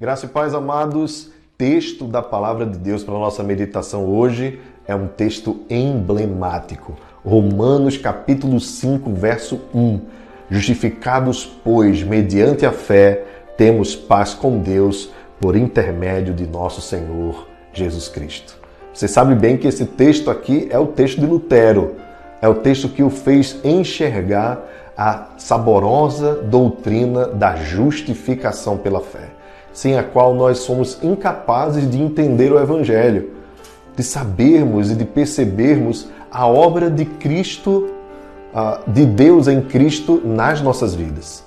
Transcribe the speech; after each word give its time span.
Graça 0.00 0.26
e 0.26 0.28
paz, 0.28 0.54
amados. 0.54 1.28
Texto 1.56 2.04
da 2.04 2.22
palavra 2.22 2.64
de 2.64 2.78
Deus 2.78 3.02
para 3.02 3.14
nossa 3.14 3.42
meditação 3.42 4.06
hoje 4.06 4.60
é 4.86 4.94
um 4.94 5.08
texto 5.08 5.62
emblemático. 5.68 6.96
Romanos 7.24 7.96
capítulo 7.96 8.60
5, 8.60 9.10
verso 9.12 9.60
1. 9.74 10.00
Justificados, 10.48 11.44
pois, 11.64 12.04
mediante 12.04 12.64
a 12.64 12.70
fé, 12.70 13.24
temos 13.56 13.96
paz 13.96 14.34
com 14.34 14.60
Deus 14.60 15.10
por 15.40 15.56
intermédio 15.56 16.32
de 16.32 16.46
nosso 16.46 16.80
Senhor 16.80 17.48
Jesus 17.72 18.06
Cristo. 18.06 18.56
Você 18.94 19.08
sabe 19.08 19.34
bem 19.34 19.56
que 19.56 19.66
esse 19.66 19.84
texto 19.84 20.30
aqui 20.30 20.68
é 20.70 20.78
o 20.78 20.86
texto 20.86 21.18
de 21.18 21.26
Lutero. 21.26 21.96
É 22.40 22.48
o 22.48 22.54
texto 22.54 22.88
que 22.88 23.02
o 23.02 23.10
fez 23.10 23.58
enxergar 23.64 24.62
a 24.96 25.30
saborosa 25.36 26.36
doutrina 26.36 27.26
da 27.26 27.56
justificação 27.56 28.78
pela 28.78 29.00
fé 29.00 29.37
sem 29.78 29.96
a 29.96 30.02
qual 30.02 30.34
nós 30.34 30.58
somos 30.58 30.98
incapazes 31.04 31.88
de 31.88 32.02
entender 32.02 32.50
o 32.50 32.58
Evangelho, 32.58 33.30
de 33.96 34.02
sabermos 34.02 34.90
e 34.90 34.96
de 34.96 35.04
percebermos 35.04 36.08
a 36.32 36.48
obra 36.48 36.90
de 36.90 37.04
Cristo, 37.04 37.88
de 38.88 39.06
Deus 39.06 39.46
em 39.46 39.60
Cristo 39.62 40.20
nas 40.24 40.60
nossas 40.60 40.96
vidas. 40.96 41.44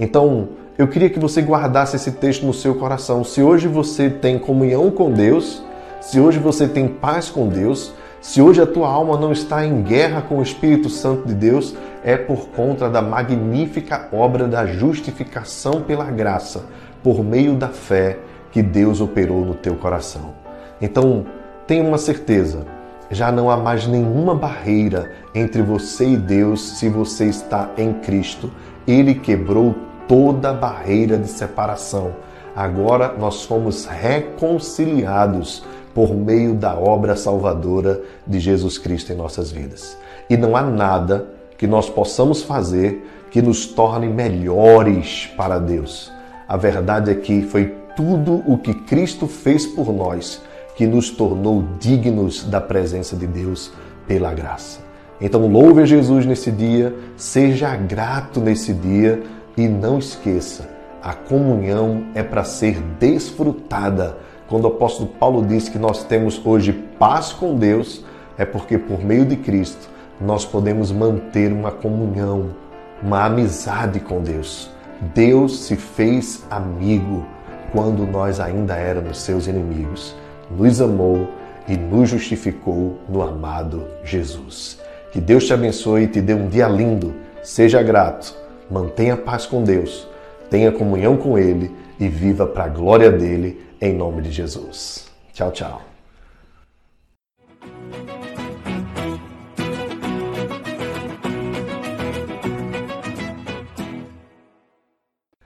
Então, 0.00 0.48
eu 0.78 0.88
queria 0.88 1.10
que 1.10 1.18
você 1.18 1.42
guardasse 1.42 1.96
esse 1.96 2.12
texto 2.12 2.46
no 2.46 2.54
seu 2.54 2.74
coração. 2.74 3.22
Se 3.22 3.42
hoje 3.42 3.68
você 3.68 4.08
tem 4.08 4.38
comunhão 4.38 4.90
com 4.90 5.12
Deus, 5.12 5.62
se 6.00 6.18
hoje 6.18 6.38
você 6.38 6.66
tem 6.66 6.88
paz 6.88 7.28
com 7.28 7.48
Deus, 7.48 7.92
se 8.18 8.40
hoje 8.40 8.62
a 8.62 8.66
tua 8.66 8.88
alma 8.88 9.18
não 9.18 9.30
está 9.30 9.62
em 9.62 9.82
guerra 9.82 10.22
com 10.22 10.38
o 10.38 10.42
Espírito 10.42 10.88
Santo 10.88 11.28
de 11.28 11.34
Deus, 11.34 11.76
é 12.02 12.16
por 12.16 12.48
conta 12.48 12.88
da 12.88 13.02
magnífica 13.02 14.08
obra 14.10 14.48
da 14.48 14.64
justificação 14.64 15.82
pela 15.82 16.06
graça 16.06 16.62
por 17.04 17.22
meio 17.22 17.54
da 17.54 17.68
fé 17.68 18.18
que 18.50 18.62
Deus 18.62 19.00
operou 19.02 19.44
no 19.44 19.54
teu 19.54 19.76
coração. 19.76 20.32
Então, 20.80 21.26
tenha 21.66 21.84
uma 21.84 21.98
certeza, 21.98 22.64
já 23.10 23.30
não 23.30 23.50
há 23.50 23.58
mais 23.58 23.86
nenhuma 23.86 24.34
barreira 24.34 25.12
entre 25.34 25.60
você 25.60 26.08
e 26.08 26.16
Deus 26.16 26.78
se 26.78 26.88
você 26.88 27.26
está 27.26 27.70
em 27.76 27.92
Cristo. 27.92 28.50
Ele 28.88 29.14
quebrou 29.14 29.74
toda 30.08 30.50
a 30.50 30.54
barreira 30.54 31.18
de 31.18 31.28
separação. 31.28 32.12
Agora 32.56 33.14
nós 33.18 33.44
fomos 33.44 33.84
reconciliados 33.84 35.62
por 35.94 36.14
meio 36.14 36.54
da 36.54 36.74
obra 36.74 37.16
salvadora 37.16 38.00
de 38.26 38.40
Jesus 38.40 38.78
Cristo 38.78 39.12
em 39.12 39.16
nossas 39.16 39.52
vidas. 39.52 39.98
E 40.30 40.36
não 40.36 40.56
há 40.56 40.62
nada 40.62 41.26
que 41.58 41.66
nós 41.66 41.90
possamos 41.90 42.42
fazer 42.42 43.10
que 43.30 43.42
nos 43.42 43.66
torne 43.66 44.08
melhores 44.08 45.30
para 45.36 45.58
Deus. 45.58 46.14
A 46.46 46.56
verdade 46.56 47.10
é 47.10 47.14
que 47.14 47.42
foi 47.42 47.74
tudo 47.96 48.42
o 48.46 48.58
que 48.58 48.74
Cristo 48.74 49.26
fez 49.26 49.66
por 49.66 49.92
nós 49.92 50.42
que 50.76 50.86
nos 50.86 51.10
tornou 51.10 51.64
dignos 51.78 52.44
da 52.44 52.60
presença 52.60 53.16
de 53.16 53.26
Deus 53.26 53.72
pela 54.06 54.34
graça. 54.34 54.80
Então 55.20 55.46
louve 55.46 55.82
a 55.82 55.86
Jesus 55.86 56.26
nesse 56.26 56.50
dia, 56.50 56.94
seja 57.16 57.74
grato 57.76 58.40
nesse 58.40 58.74
dia 58.74 59.22
e 59.56 59.68
não 59.68 59.98
esqueça, 59.98 60.68
a 61.02 61.14
comunhão 61.14 62.06
é 62.14 62.22
para 62.22 62.44
ser 62.44 62.80
desfrutada. 62.98 64.16
Quando 64.48 64.64
o 64.64 64.68
apóstolo 64.68 65.08
Paulo 65.08 65.46
diz 65.46 65.68
que 65.68 65.78
nós 65.78 66.02
temos 66.04 66.44
hoje 66.44 66.72
paz 66.98 67.32
com 67.32 67.56
Deus, 67.56 68.04
é 68.36 68.44
porque 68.44 68.76
por 68.76 69.04
meio 69.04 69.24
de 69.24 69.36
Cristo 69.36 69.88
nós 70.20 70.44
podemos 70.44 70.90
manter 70.90 71.52
uma 71.52 71.70
comunhão, 71.70 72.50
uma 73.02 73.24
amizade 73.24 74.00
com 74.00 74.20
Deus. 74.20 74.73
Deus 75.14 75.60
se 75.64 75.76
fez 75.76 76.44
amigo 76.50 77.26
quando 77.72 78.06
nós 78.06 78.40
ainda 78.40 78.74
éramos 78.76 79.20
seus 79.20 79.46
inimigos. 79.46 80.14
Nos 80.50 80.80
amou 80.80 81.28
e 81.66 81.76
nos 81.76 82.08
justificou 82.08 82.98
no 83.08 83.22
amado 83.22 83.86
Jesus. 84.04 84.78
Que 85.10 85.20
Deus 85.20 85.46
te 85.46 85.52
abençoe 85.52 86.02
e 86.02 86.08
te 86.08 86.20
dê 86.20 86.34
um 86.34 86.48
dia 86.48 86.68
lindo. 86.68 87.14
Seja 87.42 87.82
grato, 87.82 88.34
mantenha 88.70 89.16
paz 89.16 89.46
com 89.46 89.62
Deus, 89.62 90.08
tenha 90.50 90.72
comunhão 90.72 91.16
com 91.16 91.38
Ele 91.38 91.74
e 91.98 92.08
viva 92.08 92.46
para 92.46 92.64
a 92.64 92.68
glória 92.68 93.10
dele 93.10 93.60
em 93.80 93.94
nome 93.94 94.22
de 94.22 94.30
Jesus. 94.30 95.06
Tchau, 95.32 95.50
tchau. 95.52 95.93